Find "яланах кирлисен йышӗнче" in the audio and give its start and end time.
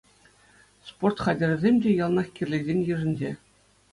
2.03-3.31